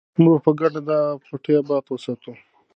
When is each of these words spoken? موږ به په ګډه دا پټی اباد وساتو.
موږ 0.23 0.31
به 0.33 0.39
په 0.45 0.51
ګډه 0.59 0.81
دا 0.89 0.99
پټی 1.25 1.53
اباد 1.61 1.83
وساتو. 1.87 2.31